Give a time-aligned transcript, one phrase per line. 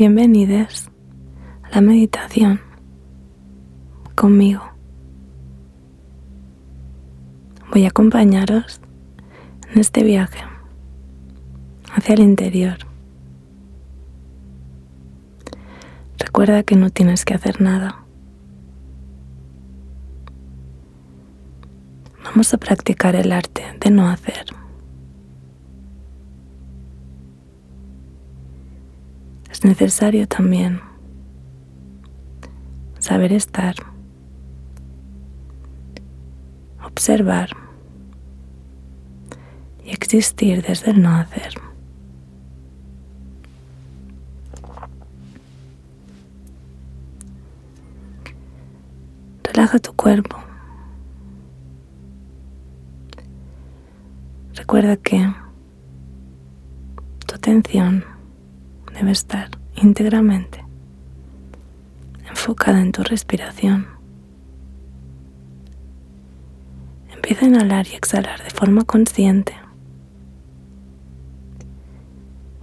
[0.00, 0.88] Bienvenidos
[1.62, 2.58] a la meditación
[4.14, 4.62] conmigo.
[7.70, 8.80] Voy a acompañaros
[9.70, 10.38] en este viaje
[11.92, 12.78] hacia el interior.
[16.18, 18.02] Recuerda que no tienes que hacer nada.
[22.24, 24.59] Vamos a practicar el arte de no hacer.
[29.60, 30.80] Es necesario también
[32.98, 33.74] saber estar,
[36.82, 37.50] observar
[39.84, 41.60] y existir desde el no hacer.
[49.44, 50.38] Relaja tu cuerpo.
[54.54, 55.30] Recuerda que
[57.26, 58.06] tu atención
[58.94, 60.64] debe estar íntegramente
[62.28, 63.86] enfocada en tu respiración.
[67.12, 69.54] Empieza a inhalar y exhalar de forma consciente.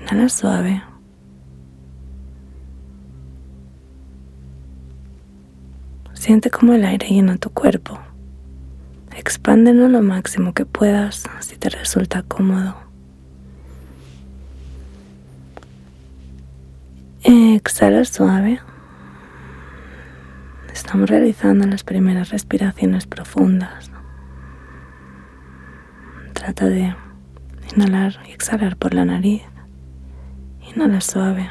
[0.00, 0.82] Inhala suave.
[6.14, 7.98] Siente cómo el aire llena tu cuerpo.
[9.16, 12.89] Expándelo lo máximo que puedas si te resulta cómodo.
[17.22, 18.60] Exhala suave.
[20.72, 23.90] Estamos realizando las primeras respiraciones profundas.
[26.32, 26.94] Trata de
[27.76, 29.42] inhalar y exhalar por la nariz.
[30.74, 31.50] Inhala suave.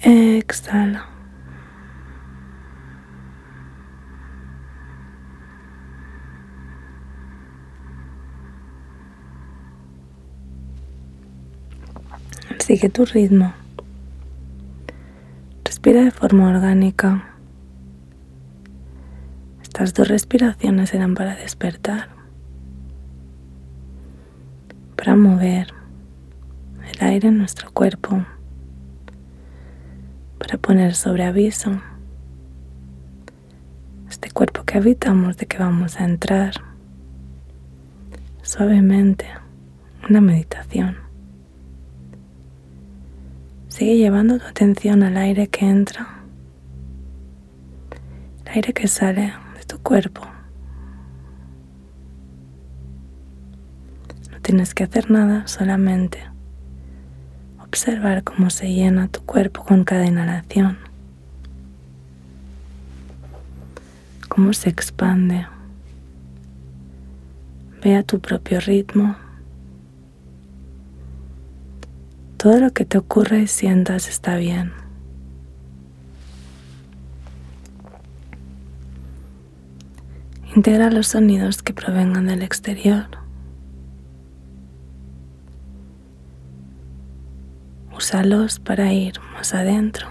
[0.00, 1.08] Exhala.
[12.72, 13.52] Sigue tu ritmo.
[15.62, 17.34] Respira de forma orgánica.
[19.60, 22.08] Estas dos respiraciones serán para despertar,
[24.96, 25.74] para mover
[26.90, 28.24] el aire en nuestro cuerpo
[30.38, 31.78] para poner sobre aviso
[34.08, 36.54] este cuerpo que habitamos de que vamos a entrar
[38.40, 39.26] suavemente
[40.08, 41.11] una meditación.
[43.72, 46.06] Sigue llevando tu atención al aire que entra,
[48.44, 50.20] el aire que sale de tu cuerpo.
[54.30, 56.18] No tienes que hacer nada, solamente
[57.60, 60.76] observar cómo se llena tu cuerpo con cada inhalación,
[64.28, 65.46] cómo se expande.
[67.82, 69.16] Ve a tu propio ritmo.
[72.42, 74.72] Todo lo que te ocurra y sientas está bien.
[80.56, 83.06] Integra los sonidos que provengan del exterior.
[87.94, 90.08] Úsalos para ir más adentro.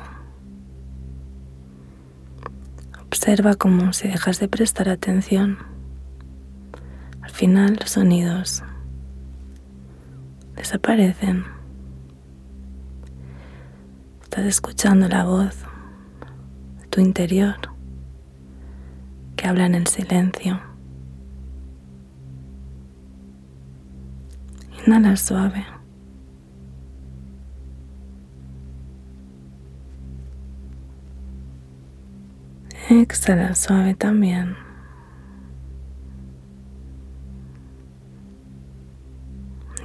[3.07, 5.57] Observa cómo si dejas de prestar atención,
[7.21, 8.63] al final los sonidos
[10.55, 11.60] desaparecen.
[14.47, 15.55] Escuchando la voz
[16.89, 17.55] tu interior
[19.35, 20.59] que habla en el silencio.
[24.85, 25.65] Inhala suave.
[32.89, 34.55] Exhala suave también.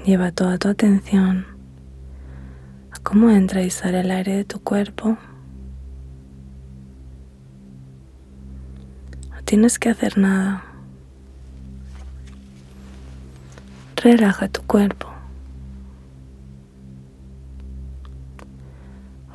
[0.04, 1.55] Lleva toda tu atención
[3.06, 5.16] cómo entra y sale el aire de tu cuerpo.
[9.30, 10.64] No tienes que hacer nada.
[13.94, 15.06] Relaja tu cuerpo.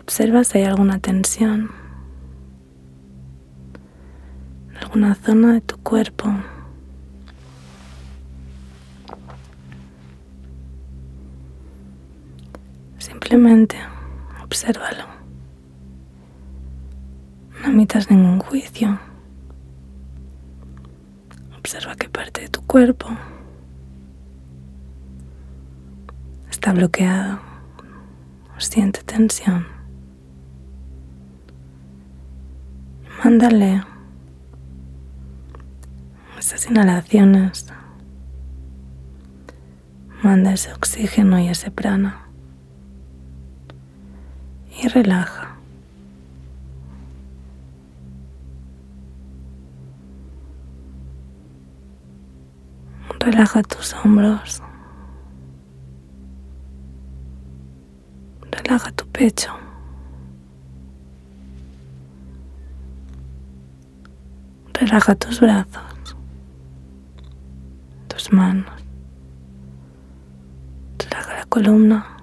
[0.02, 1.72] Observa si hay alguna tensión.
[4.82, 6.28] alguna zona de tu cuerpo.
[13.32, 13.78] Simplemente
[14.44, 15.06] obsérvalo.
[17.62, 19.00] No emitas ningún juicio.
[21.58, 23.08] Observa qué parte de tu cuerpo
[26.50, 27.40] está bloqueado
[28.58, 29.66] o siente tensión.
[33.24, 33.82] Mándale
[36.38, 37.72] esas inhalaciones
[40.22, 42.31] Manda ese oxígeno y ese prana.
[44.82, 45.56] Y relaja.
[53.20, 54.64] Relaja tus hombros.
[58.52, 59.52] Relaja tu pecho.
[64.74, 66.16] Relaja tus brazos,
[68.08, 68.74] tus manos.
[70.98, 72.18] Relaja la columna,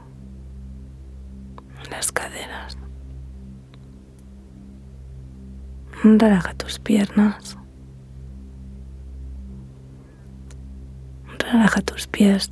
[6.16, 7.58] Relaja tus piernas.
[11.38, 12.48] Relaja tus pies.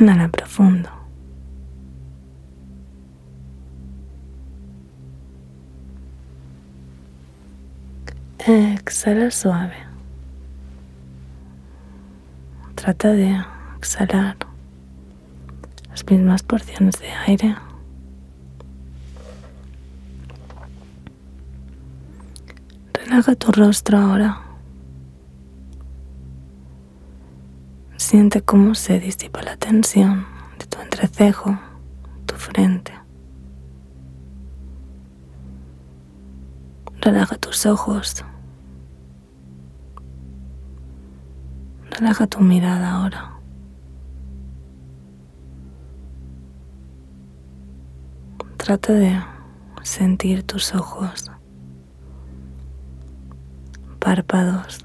[0.00, 0.90] Inhala profundo.
[8.38, 9.76] Exhala suave.
[12.74, 13.44] Trata de
[13.78, 14.36] exhalar
[15.88, 17.56] las mismas porciones de aire.
[23.14, 24.40] Relaja tu rostro ahora.
[27.96, 30.26] Siente cómo se disipa la tensión
[30.58, 31.56] de tu entrecejo,
[32.26, 32.92] tu frente.
[37.00, 38.24] Relaja tus ojos.
[41.92, 43.32] Relaja tu mirada ahora.
[48.56, 49.22] Trata de
[49.84, 51.30] sentir tus ojos,
[54.04, 54.84] párpados,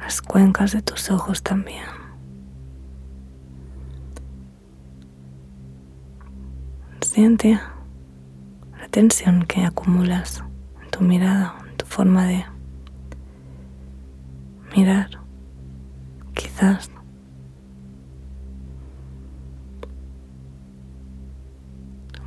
[0.00, 1.84] las cuencas de tus ojos también.
[7.02, 7.60] Siente
[8.80, 10.42] la tensión que acumulas
[10.82, 12.46] en tu mirada, en tu forma de
[14.74, 15.10] mirar,
[16.32, 16.90] quizás.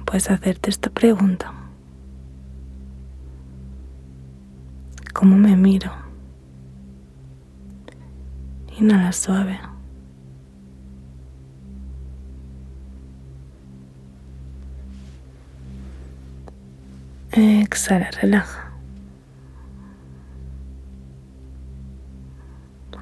[0.06, 1.65] Puedes hacerte esta pregunta.
[5.16, 5.94] ¿Cómo me miro?
[8.78, 9.58] Inhala suave.
[17.32, 18.74] Exhala, relaja.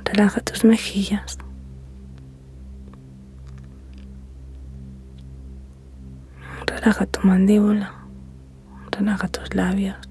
[0.06, 1.40] Relaja tus mejillas.
[6.68, 7.92] Relaja tu mandíbula.
[8.92, 10.03] Relaja tus labios.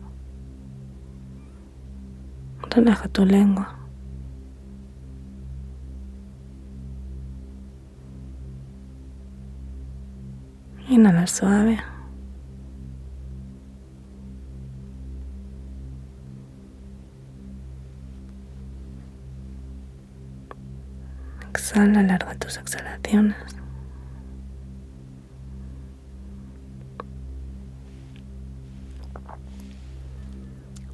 [2.74, 3.82] Relaja tu lengua.
[11.26, 11.78] Suave.
[21.48, 23.36] Exhala, alarga tus exhalaciones.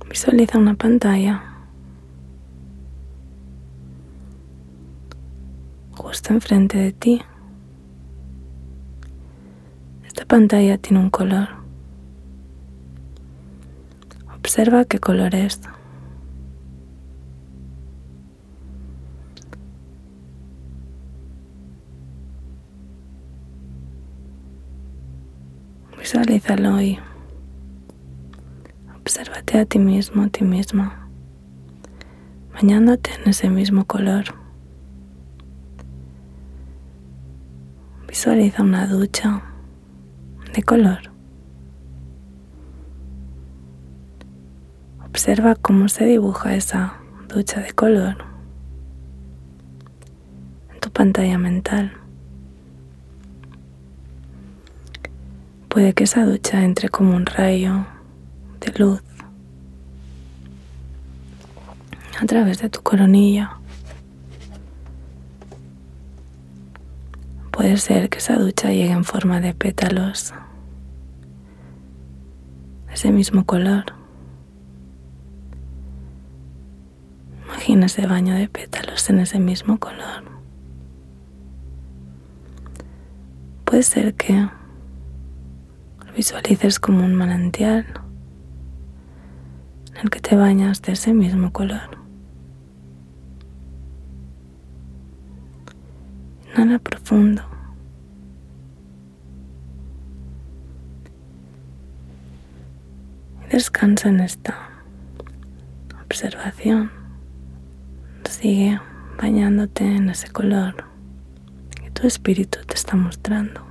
[0.08, 1.42] Visualiza una pantalla
[6.18, 7.22] justo enfrente de ti.
[10.04, 11.48] Esta pantalla tiene un color.
[14.36, 15.60] Observa qué color es.
[25.96, 26.98] Visualízalo y
[29.00, 31.08] obsérvate a ti mismo, a ti misma,
[32.54, 34.47] bañándote en ese mismo color.
[38.18, 39.40] Visualiza una ducha
[40.52, 40.98] de color.
[45.06, 46.94] Observa cómo se dibuja esa
[47.28, 48.16] ducha de color
[50.74, 51.92] en tu pantalla mental.
[55.68, 57.86] Puede que esa ducha entre como un rayo
[58.58, 59.00] de luz
[62.20, 63.57] a través de tu coronilla.
[67.58, 70.32] Puede ser que esa ducha llegue en forma de pétalos,
[72.92, 73.86] ese mismo color.
[77.46, 80.22] Imagina ese baño de pétalos en ese mismo color.
[83.64, 84.48] Puede ser que
[86.14, 87.86] visualices como un manantial
[89.94, 91.97] en el que te bañas de ese mismo color.
[96.58, 97.44] Profundo.
[103.46, 104.58] Y descansa en esta
[106.04, 106.90] observación.
[108.28, 108.80] Sigue
[109.22, 110.84] bañándote en ese color
[111.80, 113.64] que tu espíritu te está mostrando.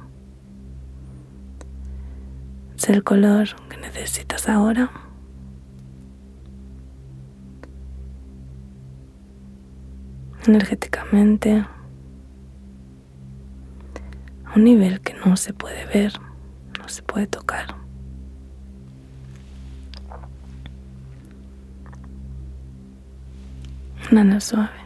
[2.78, 4.90] Es el color que necesitas ahora.
[10.48, 11.66] Energéticamente,
[14.58, 16.14] un nivel que no se puede ver,
[16.80, 17.76] no se puede tocar.
[24.12, 24.82] Nana suave.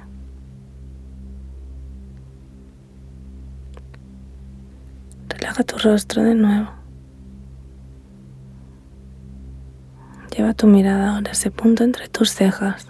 [5.29, 6.69] Relaja tu rostro de nuevo.
[10.35, 12.87] Lleva tu mirada ahora a ese punto entre tus cejas.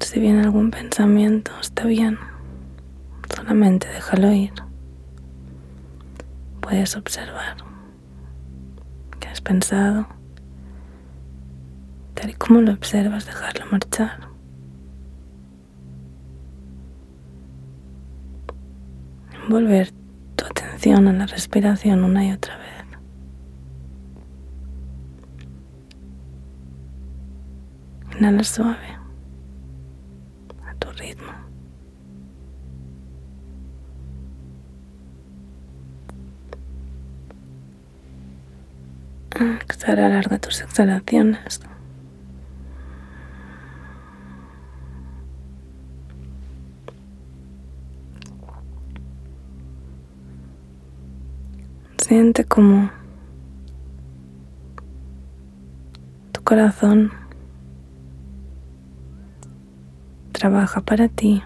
[0.00, 2.31] Si viene algún pensamiento, está bien.
[3.42, 4.52] Solamente déjalo ir.
[6.60, 7.56] Puedes observar
[9.18, 10.06] qué has pensado
[12.14, 14.28] tal y como lo observas, dejarlo marchar.
[19.42, 19.90] Envolver
[20.36, 22.68] tu atención a la respiración una y otra vez.
[28.16, 28.91] Inhala suave,
[39.40, 41.60] Exhala, alarga tus exhalaciones.
[51.96, 52.90] Siente como
[56.32, 57.10] tu corazón
[60.32, 61.42] trabaja para ti.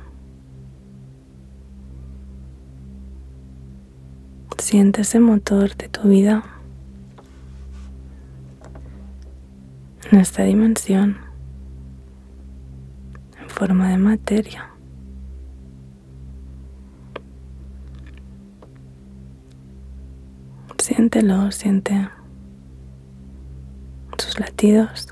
[4.59, 6.56] Siente ese motor de tu vida
[10.11, 11.17] en esta dimensión
[13.41, 14.71] en forma de materia.
[20.79, 22.09] Siéntelo, siente
[24.19, 25.09] sus latidos.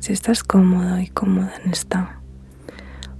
[0.00, 2.20] Si estás cómodo y cómoda en esta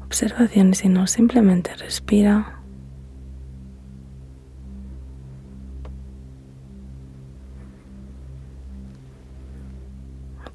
[0.05, 2.56] observación si no, simplemente respira.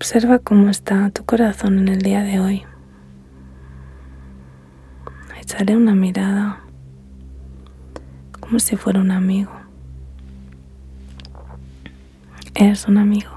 [0.02, 2.64] Observa cómo está tu corazón en el día de hoy.
[5.40, 6.64] Echaré una mirada
[8.40, 9.52] como si fuera un amigo.
[12.56, 13.30] Es un amigo.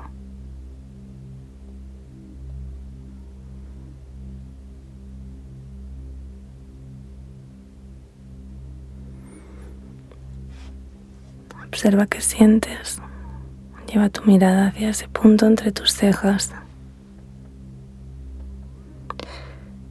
[11.69, 13.04] Observa qué sientes.
[13.95, 16.53] Lleva tu mirada hacia ese punto entre tus cejas.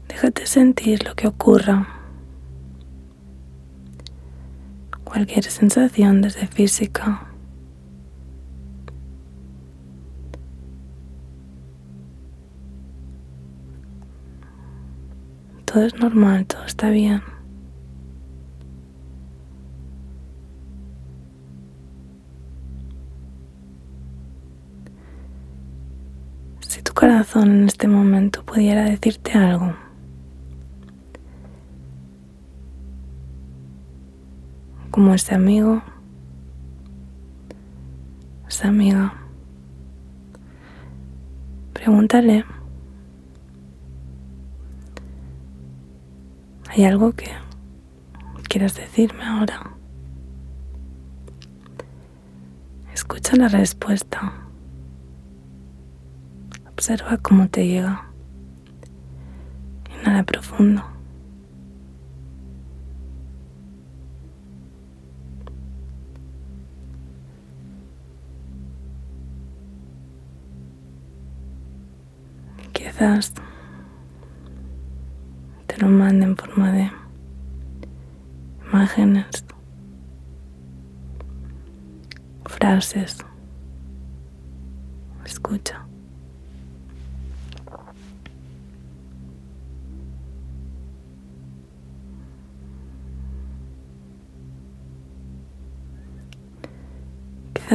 [0.09, 1.87] Déjate sentir lo que ocurra.
[5.05, 7.25] Cualquier sensación desde física
[15.63, 17.32] todo es normal, todo está bien.
[27.23, 29.73] Corazón en este momento pudiera decirte algo,
[34.91, 35.81] como ese amigo,
[38.45, 39.13] esa amiga,
[41.71, 42.43] pregúntale
[46.71, 47.31] ¿Hay algo que
[48.49, 49.71] quieras decirme ahora?
[52.93, 54.42] Escucha la respuesta.
[56.83, 58.09] Observa cómo te llega.
[59.89, 60.83] Inhala profundo.
[72.73, 73.31] Quizás
[75.79, 76.91] lo mande en forma de
[78.67, 79.45] imágenes,
[82.43, 83.19] frases.
[85.23, 85.92] Escucha.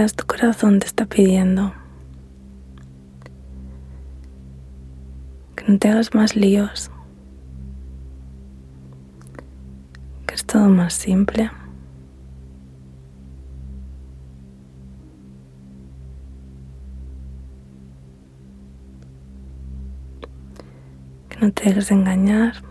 [0.06, 1.72] tu corazón te está pidiendo
[5.56, 6.90] que no te hagas más líos,
[10.26, 11.50] que es todo más simple.
[21.28, 22.62] que No te dejes engañar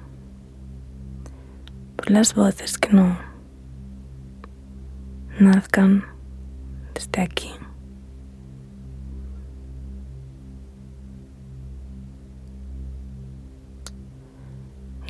[1.97, 3.17] por las voces que no
[5.39, 6.16] nazcan
[6.97, 7.51] desde aquí.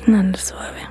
[0.06, 0.82] Inhala suave.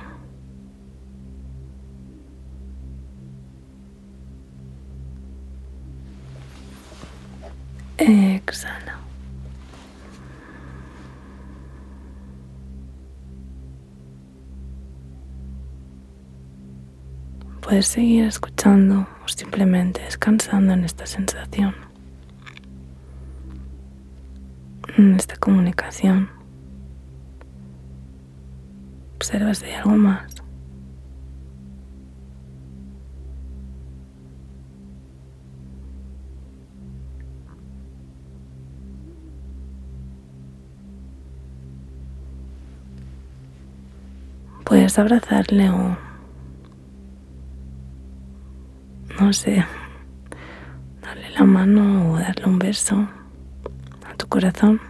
[7.98, 8.97] Exhala.
[17.68, 21.74] Puedes seguir escuchando o simplemente descansando en esta sensación,
[24.96, 26.30] en esta comunicación.
[29.16, 30.34] Observa hay algo más.
[44.64, 46.07] Puedes abrazarle o
[49.20, 49.64] no sé,
[51.02, 53.08] darle la mano o darle un beso
[54.08, 54.80] a tu corazón.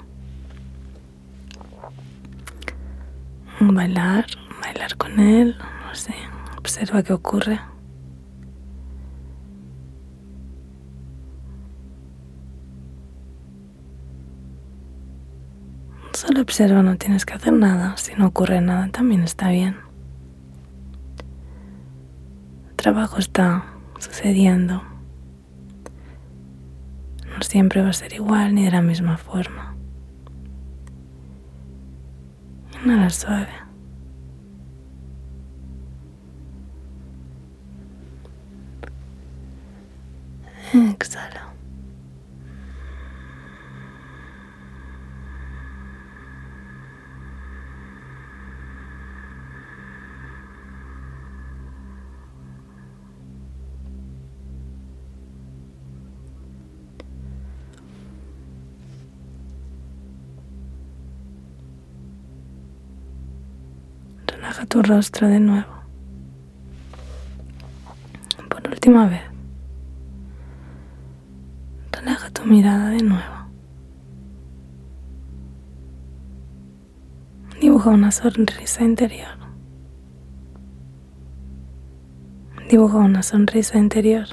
[3.61, 4.26] Bailar,
[4.62, 6.14] bailar con él, no sé,
[6.58, 7.61] observa qué ocurre.
[16.12, 17.97] Solo observa, no tienes que hacer nada.
[17.97, 19.76] Si no ocurre nada, también está bien.
[22.70, 23.64] El trabajo está
[23.99, 24.83] sucediendo.
[27.26, 29.76] No siempre va a ser igual ni de la misma forma.
[32.85, 33.49] Inhala suave.
[40.73, 41.52] Exhala.
[64.68, 65.66] Tu rostro de nuevo.
[68.48, 69.22] Por última vez.
[71.92, 73.38] Relaja tu mirada de nuevo.
[77.61, 79.38] Dibuja una sonrisa interior.
[82.68, 84.26] Dibuja una sonrisa interior.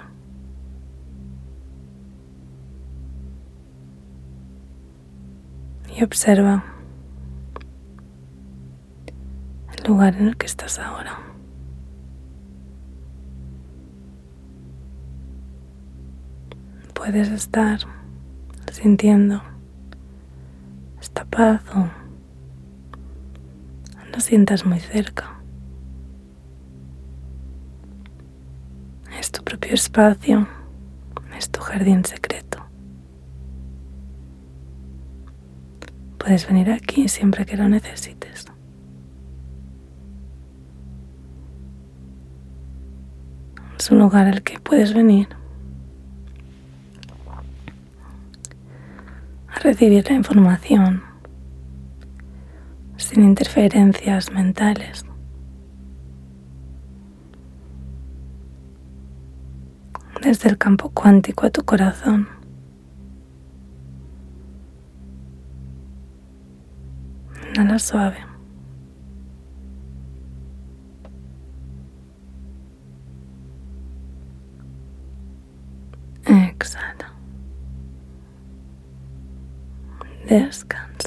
[5.98, 6.75] Y observa
[9.86, 11.20] lugar en el que estás ahora.
[16.94, 17.80] Puedes estar
[18.72, 19.42] sintiendo
[21.00, 21.88] esta paz o
[24.12, 25.40] la sientas muy cerca.
[29.20, 30.48] Es tu propio espacio,
[31.38, 32.66] es tu jardín secreto.
[36.18, 38.25] Puedes venir aquí siempre que lo necesites.
[43.86, 45.28] Es un lugar al que puedes venir
[49.48, 51.04] a recibir la información
[52.98, 55.06] sin interferencias mentales.
[60.20, 62.28] Desde el campo cuántico a tu corazón.
[67.56, 68.35] Nada suave.
[80.36, 80.48] Exhala.
[80.50, 81.05] Descansa.